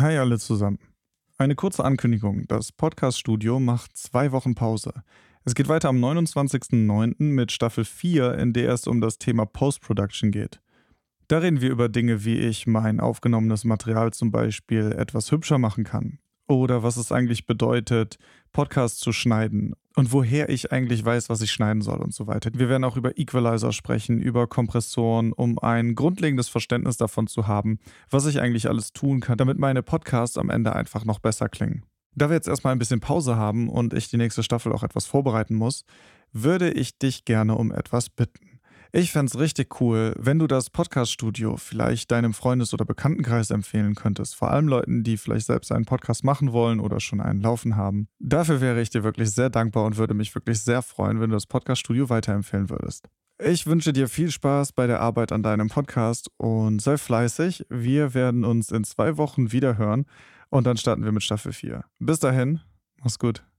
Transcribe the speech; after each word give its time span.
Hi 0.00 0.16
alle 0.16 0.38
zusammen. 0.38 0.78
Eine 1.36 1.54
kurze 1.54 1.84
Ankündigung. 1.84 2.46
Das 2.48 2.72
Podcast-Studio 2.72 3.60
macht 3.60 3.98
zwei 3.98 4.32
Wochen 4.32 4.54
Pause. 4.54 4.94
Es 5.44 5.54
geht 5.54 5.68
weiter 5.68 5.90
am 5.90 6.02
29.09. 6.02 7.22
mit 7.22 7.52
Staffel 7.52 7.84
4, 7.84 8.32
in 8.38 8.54
der 8.54 8.72
es 8.72 8.86
um 8.86 9.02
das 9.02 9.18
Thema 9.18 9.44
Post-Production 9.44 10.30
geht. 10.30 10.62
Da 11.28 11.36
reden 11.36 11.60
wir 11.60 11.68
über 11.68 11.90
Dinge, 11.90 12.24
wie 12.24 12.38
ich 12.38 12.66
mein 12.66 12.98
aufgenommenes 12.98 13.64
Material 13.64 14.10
zum 14.14 14.30
Beispiel 14.30 14.92
etwas 14.92 15.30
hübscher 15.30 15.58
machen 15.58 15.84
kann. 15.84 16.18
Oder 16.48 16.82
was 16.82 16.96
es 16.96 17.12
eigentlich 17.12 17.44
bedeutet, 17.44 18.16
Podcasts 18.52 19.00
zu 19.00 19.12
schneiden 19.12 19.74
und 20.00 20.12
woher 20.14 20.48
ich 20.48 20.72
eigentlich 20.72 21.04
weiß, 21.04 21.28
was 21.28 21.42
ich 21.42 21.52
schneiden 21.52 21.82
soll 21.82 21.98
und 21.98 22.14
so 22.14 22.26
weiter. 22.26 22.50
Wir 22.54 22.70
werden 22.70 22.84
auch 22.84 22.96
über 22.96 23.18
Equalizer 23.18 23.70
sprechen, 23.70 24.18
über 24.18 24.46
Kompressoren, 24.46 25.34
um 25.34 25.58
ein 25.58 25.94
grundlegendes 25.94 26.48
Verständnis 26.48 26.96
davon 26.96 27.26
zu 27.26 27.46
haben, 27.46 27.78
was 28.08 28.24
ich 28.24 28.40
eigentlich 28.40 28.66
alles 28.70 28.94
tun 28.94 29.20
kann, 29.20 29.36
damit 29.36 29.58
meine 29.58 29.82
Podcasts 29.82 30.38
am 30.38 30.48
Ende 30.48 30.74
einfach 30.74 31.04
noch 31.04 31.18
besser 31.18 31.50
klingen. 31.50 31.84
Da 32.14 32.30
wir 32.30 32.34
jetzt 32.34 32.48
erstmal 32.48 32.72
ein 32.72 32.78
bisschen 32.78 33.00
Pause 33.00 33.36
haben 33.36 33.68
und 33.68 33.92
ich 33.92 34.08
die 34.08 34.16
nächste 34.16 34.42
Staffel 34.42 34.72
auch 34.72 34.84
etwas 34.84 35.04
vorbereiten 35.04 35.54
muss, 35.54 35.84
würde 36.32 36.70
ich 36.70 36.98
dich 36.98 37.26
gerne 37.26 37.54
um 37.54 37.70
etwas 37.70 38.08
bitten. 38.08 38.49
Ich 38.92 39.12
fände 39.12 39.30
es 39.30 39.38
richtig 39.38 39.80
cool, 39.80 40.14
wenn 40.18 40.40
du 40.40 40.48
das 40.48 40.68
Podcast-Studio 40.68 41.56
vielleicht 41.56 42.10
deinem 42.10 42.34
Freundes- 42.34 42.74
oder 42.74 42.84
Bekanntenkreis 42.84 43.52
empfehlen 43.52 43.94
könntest. 43.94 44.34
Vor 44.34 44.50
allem 44.50 44.66
Leuten, 44.66 45.04
die 45.04 45.16
vielleicht 45.16 45.46
selbst 45.46 45.70
einen 45.70 45.84
Podcast 45.84 46.24
machen 46.24 46.52
wollen 46.52 46.80
oder 46.80 46.98
schon 46.98 47.20
einen 47.20 47.40
laufen 47.40 47.76
haben. 47.76 48.08
Dafür 48.18 48.60
wäre 48.60 48.80
ich 48.80 48.90
dir 48.90 49.04
wirklich 49.04 49.30
sehr 49.30 49.48
dankbar 49.48 49.84
und 49.84 49.96
würde 49.96 50.14
mich 50.14 50.34
wirklich 50.34 50.60
sehr 50.60 50.82
freuen, 50.82 51.20
wenn 51.20 51.30
du 51.30 51.36
das 51.36 51.46
Podcast-Studio 51.46 52.08
weiterempfehlen 52.08 52.68
würdest. 52.68 53.08
Ich 53.38 53.64
wünsche 53.64 53.92
dir 53.92 54.08
viel 54.08 54.32
Spaß 54.32 54.72
bei 54.72 54.88
der 54.88 55.00
Arbeit 55.00 55.30
an 55.30 55.44
deinem 55.44 55.68
Podcast 55.68 56.28
und 56.36 56.82
sei 56.82 56.98
fleißig. 56.98 57.66
Wir 57.68 58.12
werden 58.12 58.44
uns 58.44 58.72
in 58.72 58.82
zwei 58.82 59.16
Wochen 59.16 59.52
wieder 59.52 59.78
hören 59.78 60.04
und 60.48 60.66
dann 60.66 60.76
starten 60.76 61.04
wir 61.04 61.12
mit 61.12 61.22
Staffel 61.22 61.52
4. 61.52 61.84
Bis 62.00 62.18
dahin, 62.18 62.58
mach's 63.00 63.20
gut. 63.20 63.44